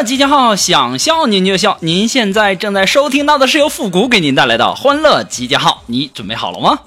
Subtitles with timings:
[0.00, 1.76] 欢乐集结号，想笑您就笑。
[1.82, 6.78] 您现在正在收听到的是由复古给您带来的欢乐集结号，你准备好了吗？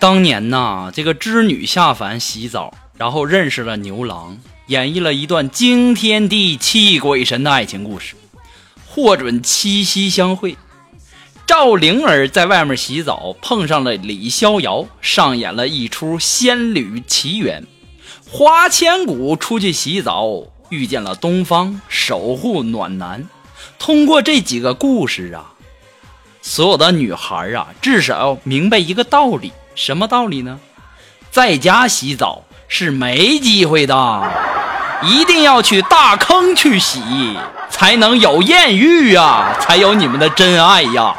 [0.00, 8.16] 当年呐，这个织女下凡洗澡，然后认识了牛郎，演绎了一段惊天地泣鬼神的爱情故事，
[8.88, 10.58] 获准七夕相会。
[11.46, 17.64] 赵灵儿在外面洗澡，碰上了李逍遥，上演了一出仙侣奇缘。
[18.28, 20.26] 花千骨出去洗澡，
[20.70, 23.28] 遇见了东方，守护暖男。
[23.78, 25.52] 通过这几个故事啊，
[26.42, 30.58] 所有的女孩啊，至少要明白一个道理，什么道理呢？
[31.30, 34.32] 在家洗澡是没机会的，
[35.04, 37.00] 一定要去大坑去洗，
[37.70, 41.16] 才能有艳遇呀，才有你们的真爱呀。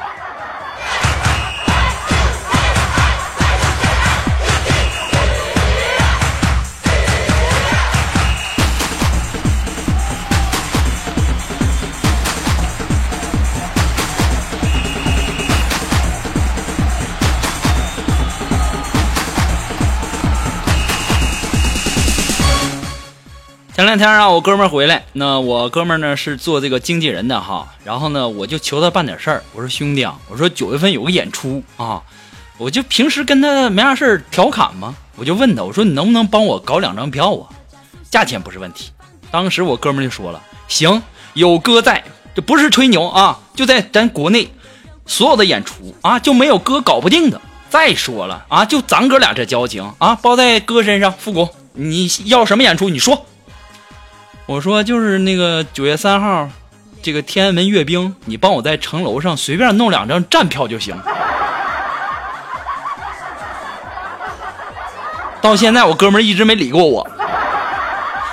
[23.97, 32.03] 两天啊，我哥们儿回来，那我哥们儿呢是做这个经纪人的哈，然后呢我就求他办点事儿，我说兄弟啊，我说九月份有个演出啊，
[32.59, 37.49] 我就平时跟他没啥事儿调侃嘛，我就问他，我说你能不能帮我搞两张票啊？
[38.11, 38.91] 价钱不是问题。
[39.31, 41.01] 当时我哥们儿就说了，行，
[41.33, 42.03] 有哥在，
[42.35, 44.47] 这不是吹牛啊，就在咱国内
[45.07, 47.41] 所有的演出啊，就没有哥搞不定的。
[47.71, 51.11] 再说了啊，就咱哥俩这交情啊，包在哥身上。
[51.13, 52.89] 复古，你要什么演出？
[52.89, 53.25] 你说。
[54.47, 56.49] 我说就是那个九月三号，
[57.03, 60.95] 这个天安门阅兵，你帮我在城楼上随便弄两张站票就行。
[65.41, 67.05] 到现在我哥们儿一直没理过我。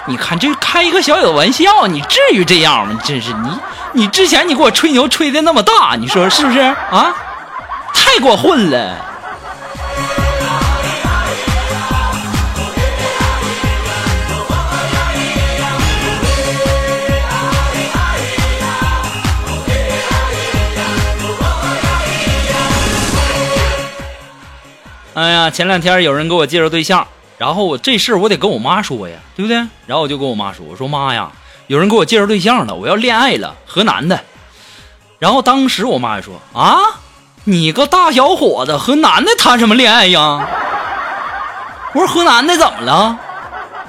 [0.06, 3.00] 你看这开一个小小的玩笑，你至于这样吗？
[3.04, 3.58] 真是你，
[3.92, 7.12] 你之前你给我吹牛吹的那么大，你说是不是啊？
[7.92, 9.13] 太过分了。
[25.14, 27.06] 哎呀，前两天有人给我介绍对象，
[27.38, 29.56] 然后我这事儿我得跟我妈说呀，对不对？
[29.86, 31.30] 然后我就跟我妈说，我说妈呀，
[31.68, 34.18] 有人给我介绍对象了，我要恋爱了，河南的。
[35.20, 36.76] 然后当时我妈就说啊，
[37.44, 40.48] 你个大小伙子，和男的谈什么恋爱呀？
[41.92, 43.16] 我说河南的怎么了？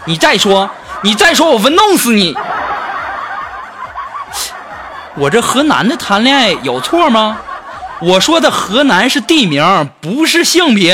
[0.05, 0.69] 你再说，
[1.01, 2.37] 你再说，我非弄死你！
[5.15, 7.39] 我这和男的谈恋爱有错吗？
[8.01, 10.93] 我说的河南是地名，不是性别。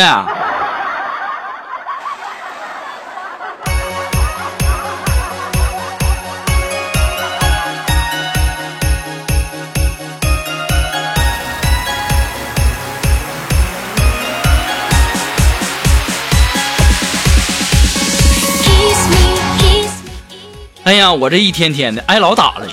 [20.84, 22.68] 哎呀，我这一天天的挨老打了。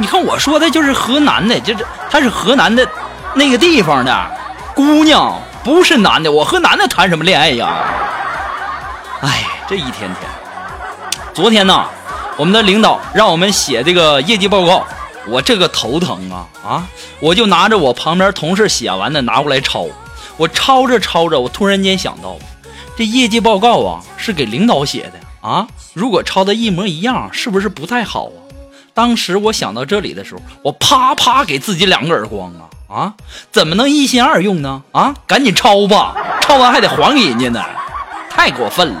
[0.00, 2.88] 你看我说的就是河南的，就是他是河南的
[3.34, 4.30] 那个地方的
[4.74, 6.32] 姑娘，不是男的。
[6.32, 7.84] 我和男的谈什么恋爱呀？
[9.20, 10.16] 哎，这一天天。
[11.34, 11.84] 昨天呢，
[12.38, 14.86] 我们的领导让我们写这个业绩报告，
[15.28, 16.86] 我这个头疼啊啊！
[17.20, 19.86] 我就拿着我旁边同事写完的拿过来抄，
[20.38, 22.38] 我抄着抄着，我突然间想到，
[22.96, 28.39] 这业绩报告啊是给领导写的啊，如果抄的一模一样，是不是不太好啊？
[29.00, 33.14] 当时我想到这里的时候我啪啪给自己两个耳光啊啊
[33.50, 34.82] 怎么能一心二用呢？
[34.92, 37.64] 啊赶紧抄吧抄完还得还给人家呢。
[38.28, 39.00] 太过分了。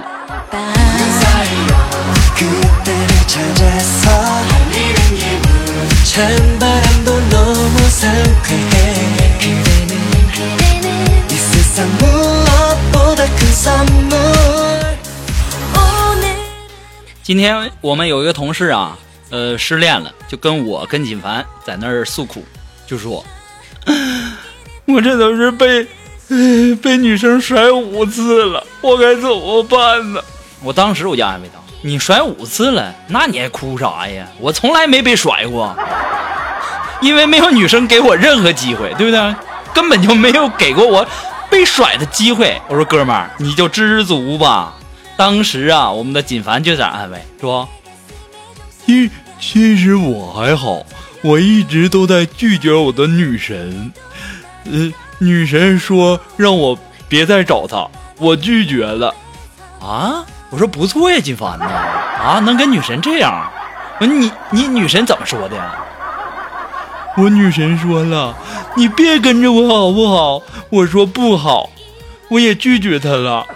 [17.22, 18.96] 今天我们有一个同事啊
[19.30, 22.44] 呃，失恋了，就跟我跟锦凡在那儿诉苦，
[22.86, 23.24] 就说
[24.86, 25.86] ：“我这都是被、
[26.28, 30.20] 呃被女生甩五次了，我该怎么办呢？”
[30.62, 34.26] 我当时我就安慰他：“你甩五次了，那你还哭啥呀？
[34.38, 35.74] 我从来没被甩过，
[37.00, 39.34] 因为没有女生给我任何机会，对不对？
[39.72, 41.06] 根本就没有给过我
[41.48, 44.74] 被甩的机会。”我说：“哥们儿，你就知足吧。”
[45.16, 47.68] 当时啊，我们的锦凡就在安慰说
[48.90, 49.08] ：“其
[49.38, 50.82] 其实我还好，
[51.22, 53.92] 我一直都在拒绝我的女神。
[54.64, 56.76] 呃，女神说让我
[57.08, 57.86] 别再找她，
[58.18, 59.14] 我拒绝了。
[59.80, 63.48] 啊，我说不错呀，金凡呐，啊，能跟女神这样。
[64.00, 65.72] 你你女神怎么说的呀？
[67.16, 68.36] 我女神说了，
[68.74, 70.42] 你别跟着我好不好？
[70.68, 71.70] 我说不好，
[72.28, 73.46] 我也拒绝她了。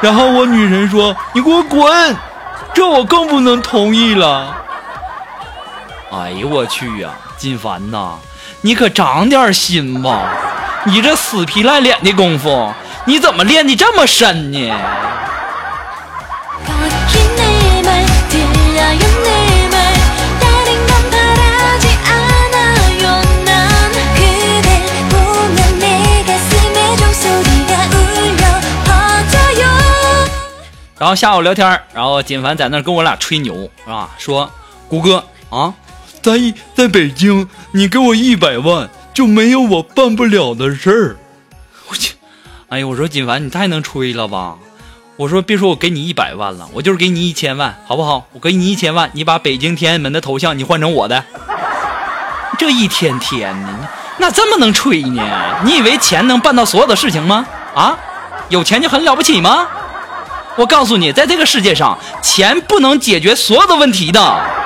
[0.00, 2.16] 然后我女神说：“你给我滚！”
[2.74, 4.56] 这我更不能同意了。
[6.12, 8.18] 哎呦我去呀、金凡呐，
[8.60, 10.28] 你可长点心吧！
[10.84, 12.70] 你这死皮赖脸的功夫，
[13.06, 14.58] 你怎么练的这么深呢？
[30.98, 33.54] 然后下午聊天，然后金凡在那跟我俩吹牛，
[33.84, 34.10] 是吧？
[34.18, 34.48] 说，
[34.88, 35.72] 谷歌啊，
[36.22, 41.16] 在在北京，你给我一百万就没有我办不了的事儿。
[41.88, 42.14] 我去，
[42.68, 44.56] 哎呀，我说锦凡你太能吹了吧！
[45.16, 48.28] 我说别说我给你一百万了，我就是给你一千万，好不好？
[48.32, 51.24] 我给你一千万，你把北京天安门的头像你换成我的。
[52.56, 53.88] 这一天天的，
[54.18, 55.22] 那这么能吹呢？
[55.64, 57.44] 你以为钱能办到所有的事情吗？
[57.74, 57.98] 啊，
[58.48, 59.66] 有钱就很了不起吗？
[60.54, 64.61] 我告诉你，在这个世界上，钱不能解决所有的问题的。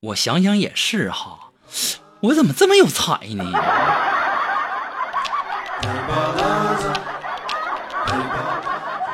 [0.00, 1.38] 我想想也是哈，
[2.20, 3.44] 我怎么这么有才呢？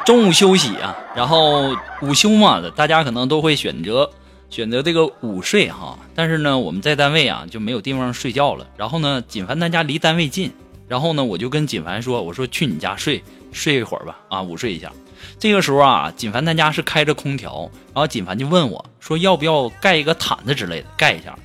[0.05, 4.11] 中午休息啊，然后午休嘛，大家可能都会选择
[4.51, 5.97] 选择这个午睡哈。
[6.15, 8.67] 但是呢，我们在单位啊就没有地方睡觉了。
[8.77, 10.53] 然后呢，锦凡他家离单位近，
[10.89, 14.91] 然后呢，我就跟锦凡说：“我说去你家睡睡一会儿吧，啊，午睡一下。”
[15.39, 21.39] 这个时候啊，锦凡他家是开着空调，然后锦凡就问我说：“要不要盖一个毯子之类的，盖一下？”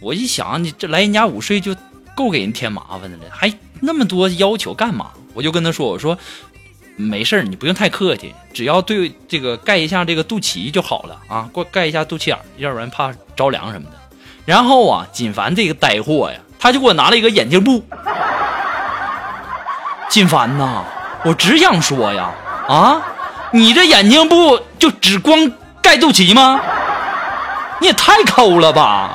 [0.00, 1.74] 我一想，你这来人家午睡就
[2.14, 5.10] 够给人添麻烦的了，还那么多要求干嘛？
[5.34, 6.18] 我就跟他说：“我说
[6.96, 13.96] 没事，你不用太客气，只要对这个盖一下这个肚脐就好了啊，给我盖一下肚脐眼，要不然怕着凉什么的。”
[14.44, 17.84] 然后啊，锦凡这个呆货呀，他就给我拿了一个眼镜布。
[20.08, 20.82] 锦凡呐，
[21.24, 22.30] 我只想说呀，
[22.68, 23.02] 啊，
[23.50, 26.60] 你这眼睛不就只光盖肚脐吗？
[27.80, 29.10] 你也太抠了吧！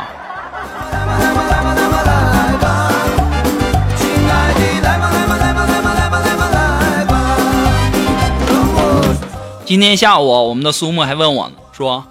[9.65, 12.05] 今天下午啊，我们的苏木还问我呢，说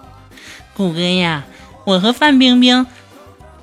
[0.74, 1.44] 谷哥呀，
[1.84, 2.86] 我和范冰冰，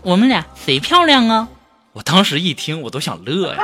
[0.04, 1.48] 我们俩谁漂亮啊？
[1.94, 3.60] 我当时一听，我都想乐呀。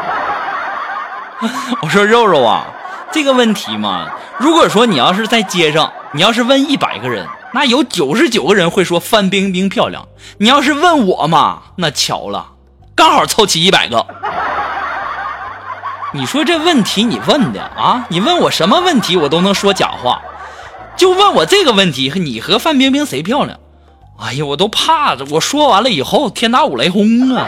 [1.81, 2.65] 我说肉肉啊，
[3.11, 4.07] 这个问题嘛，
[4.37, 10.07] 如果说你要是在街上，你要是问一百个人，那有九十九个人会说范冰冰漂亮。
[10.37, 12.47] 你要是问我嘛，那巧了，
[12.95, 14.05] 刚好凑齐一百个。
[16.13, 18.05] 你说这问题你问的啊？
[18.09, 20.21] 你问我什么问题，我都能说假话。
[20.95, 23.59] 就问我这个问题，你和范冰冰谁漂亮？
[24.19, 27.47] 哎呀，我都怕，我说完了以后天打五雷轰啊！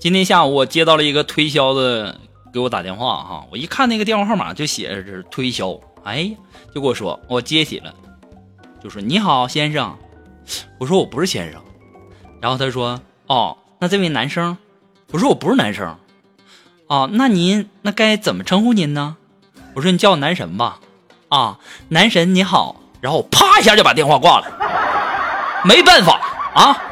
[0.00, 2.18] 今天下午我接到了一个推销的
[2.54, 6.34] 给我打电话哈，我一看那个电话号码就写着是推销，哎，
[6.74, 7.92] 就跟我说我接起了，
[8.82, 9.94] 就说你好先生，
[10.78, 11.60] 我说我不是先生，
[12.40, 14.56] 然后他说哦，那这位男生，
[15.12, 15.94] 我说我不是男生，
[16.86, 19.18] 哦，那您那该怎么称呼您呢？
[19.74, 20.80] 我说你叫我男神吧，
[21.28, 21.58] 啊，
[21.90, 24.46] 男神你好，然后啪一下就把电话挂了，
[25.62, 26.18] 没办法
[26.54, 26.82] 啊，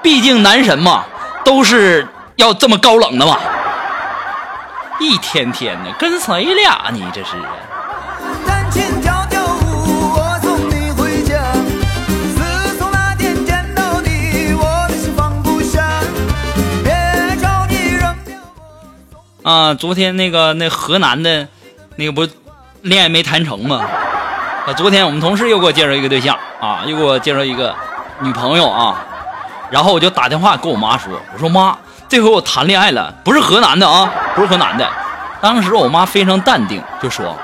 [0.00, 1.04] 毕竟男神嘛
[1.44, 3.38] 都是要这么高冷的吗，
[4.98, 7.32] 一天天的跟谁俩你这是？
[8.46, 11.34] 弹琴跳跳舞，我送你回家。
[12.36, 16.00] 自从那天见到你，我的心放不下。
[16.82, 18.36] 别着急，扔掉
[19.42, 19.50] 我。
[19.50, 21.46] 啊，昨天那个那河南的，
[21.96, 22.26] 那个不
[22.80, 23.84] 恋爱没谈成吗？
[24.66, 27.74] 啊，昨天我们同事又给我介绍一个对象啊，又给我介绍一个
[28.20, 29.04] 女朋友啊，
[29.70, 31.76] 然后我就打电话跟我妈说，我说妈，
[32.12, 34.86] 这回我谈恋爱了，不是河南的啊，不是河南的。
[35.40, 37.34] 当时我妈非常淡定，就说，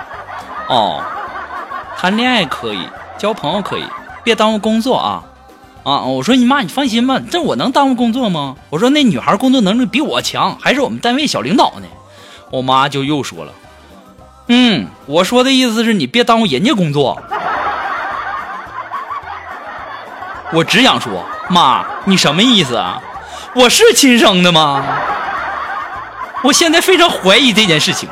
[0.68, 1.02] 哦，
[1.96, 3.84] 谈恋爱可以，交朋友可以，
[4.22, 5.22] 别耽误工作啊。
[5.84, 8.56] 啊，我说你妈，你放心吧，这我能耽误工作吗？
[8.68, 11.86] 我说那女孩工作能力比我强，还是我们单位小领导呢。
[12.50, 13.52] 我妈就又说了，
[14.48, 17.18] 嗯，我说的意思是你别耽误人家工作。
[20.52, 23.00] 我只想说，妈，你什么意思啊？
[23.58, 24.84] 我是亲生的吗？
[26.44, 28.08] 我现在非常怀疑这件事情。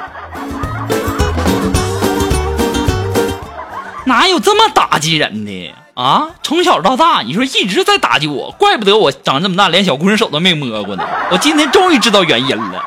[4.06, 6.30] 哪有这么打击人的啊？
[6.42, 11.04] 从小到大，你说一直在打击我，怪不得我长这么大连小姑娘手都没摸过呢。
[11.30, 12.84] 我今天终于知道原因了。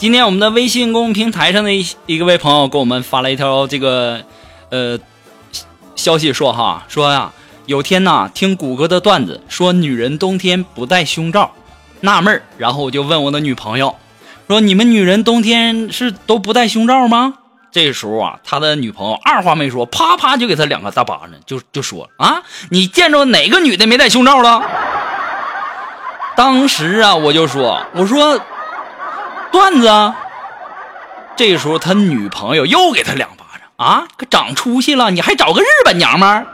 [0.00, 4.22] 今天我们的微信公众平台上的一一个位朋友给我们发了一条这个
[4.70, 4.98] 呃
[5.94, 7.30] 消息说哈，说呀、
[7.66, 11.52] 有天呐听谷歌的段子说女人冬天不戴胸罩，
[12.00, 13.94] 纳闷儿，然后我就问我的女朋友
[14.48, 17.34] 说你们女人冬天是都不戴胸罩吗？
[17.70, 22.40] 这时候啊，他的女朋友二话没说，啪啪就给他两个大巴掌，就就说啊，
[22.70, 24.62] 你见着哪个女的没戴胸罩了？
[26.34, 28.40] 当时啊，我就说，我说
[29.50, 30.14] 段子啊。
[31.36, 36.46] 这时候他女朋友又给他两巴掌啊，可长出息了，你还找个日本娘们儿？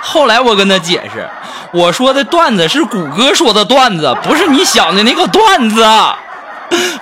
[0.00, 1.28] 后来我跟他解释，
[1.72, 5.86] 我说的段子是谷歌说的段子，不是你想的那个段子。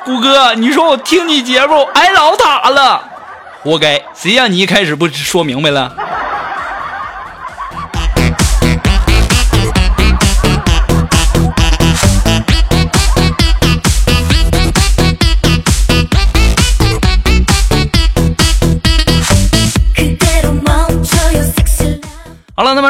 [0.05, 3.02] 谷歌，你说我听你节目挨老打了，
[3.62, 4.02] 活该！
[4.14, 5.93] 谁让你一开始不说明白了？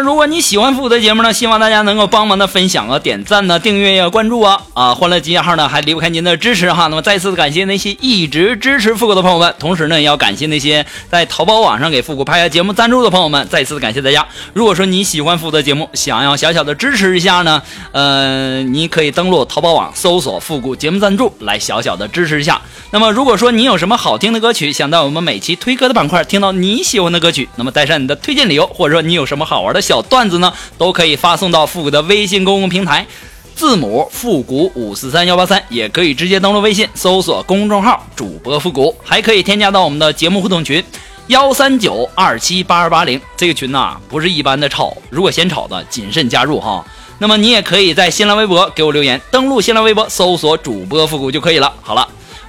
[0.01, 4.95] 如果你喜欢复古的节目呢，希望大家能够帮忙的分享啊、点赞呢、订阅呀、关注啊啊！
[4.95, 6.87] 欢乐集结号呢还离不开您的支持哈。
[6.89, 14.27] 那么再次感谢那些一直支持复古的朋友们，同时呢也要感谢那些在淘宝网上给复古拍下节目赞助的朋友们，再次感谢大家。
[14.53, 17.63] 如果说你喜欢复古的节目，想要小小的支持一下呢，
[17.93, 22.61] 呃，你可以登录淘宝网搜索“复古节目赞助”来小小的支持一下。
[22.91, 33.07] 那么如果说你有什么好听的歌曲，想在我们每期推歌的板块听到你喜欢的歌曲，那么带上你的推荐理由，或者说你有什么好玩的小段子呢，都可以发送到复古的微信公共平台。
[33.55, 40.85] 字母复古五四三幺八三，也可以直接登录微信搜索公众号主播复古，还可以添加到我们的节目互动群
[41.29, 43.21] 幺三九二七八二八零。
[43.37, 46.85] 这个群呐、不是一般的吵，如果嫌吵的谨慎加入哈。
[47.19, 51.73] 那么你也可以在新浪微博给我留言，登录新浪微博搜索主播复古就可以了。
[51.81, 52.07] 好了，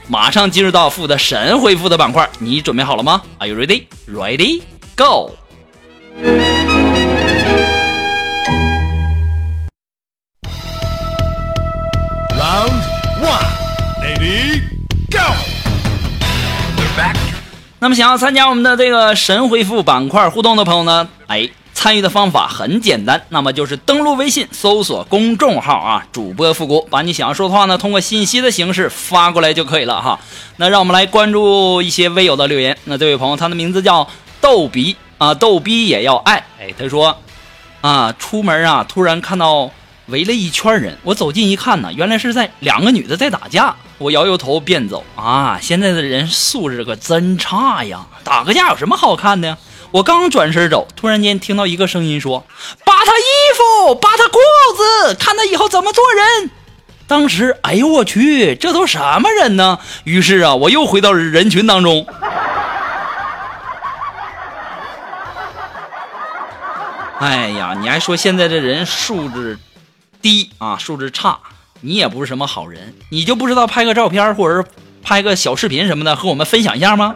[0.09, 3.83] 马上进入到复的神回复的板块，你准备好了吗？Are you ready?
[4.09, 4.61] Ready?
[4.97, 5.37] Go!
[17.87, 30.19] 那么想要参加我们的这个神回复板块互动的朋友呢，哎，参与的方法很简单，那么就是登录微信搜索公众号啊，主播复古，把你想要说的话呢，通过信息的形式发过来就可以了哈。
[30.57, 32.77] 那让我们来关注一些微友的留言。
[32.83, 34.05] 那这位朋友，他的名字叫
[34.41, 36.43] 逗比啊，逗逼也要爱。
[36.59, 37.17] 哎，他说
[37.79, 39.71] 啊，出门啊，突然看到
[40.07, 43.73] 围了一圈人，我走近一看呢，原来是在两个女的在打架。
[43.99, 48.05] 我摇摇头便走啊，现在的人素质可真差呀！
[48.23, 49.57] 打个架有什么好看的呀？
[49.91, 52.45] 我刚转身走，突然间听到一个声音说
[52.85, 53.23] ：“扒他衣
[53.87, 54.37] 服，扒他裤
[54.75, 56.51] 子，看他以后怎么做人。”
[57.07, 59.79] 当时，哎呦我去，这都什么人呢？
[60.03, 62.05] 于是啊，我又回到人群当中。
[67.19, 69.57] 哎呀，你还说现在这人素质
[70.21, 71.39] 低啊，素质差，
[71.81, 74.67] 你也不是什么好人，你就不知道拍个照片或者是
[75.03, 77.15] 拍个小视频什么的和我们分享一下吗？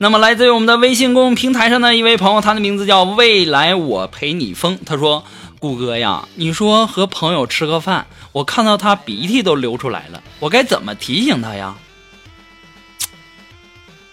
[0.00, 4.78] 那么来自于我们的微信公众平台上的一位朋友，他的名字叫未来我陪你疯。
[4.86, 5.24] 他说
[5.58, 11.74] ：“顾哥呀，你说和朋友吃个饭，我看到他鼻涕都流出来了，我该怎么提醒他呀？”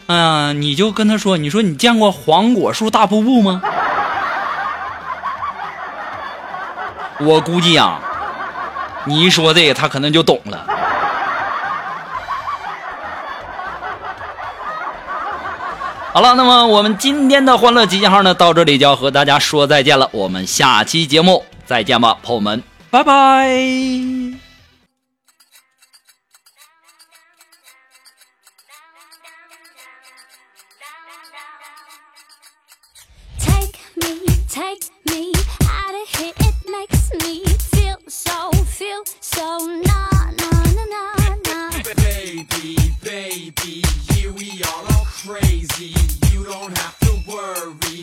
[0.08, 3.62] 哎呀，你就跟他说，你说你见过黄果树大瀑布吗？
[7.20, 8.00] 我估计呀，
[9.06, 10.66] 你一说这个，他可能就懂了。
[16.14, 20.08] 好了，那么我们今天的欢乐集结号呢，到这里就要和大家说再见了。
[20.12, 24.15] 我们下期节目再见吧，朋友们，拜拜。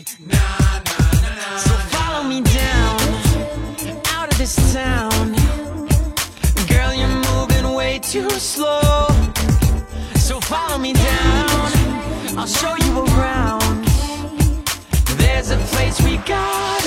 [0.05, 2.99] So follow me down,
[4.07, 5.33] out of this town.
[6.67, 9.07] Girl, you're moving way too slow.
[10.15, 11.47] So follow me down,
[12.37, 13.85] I'll show you around.
[15.17, 16.82] There's a place we gotta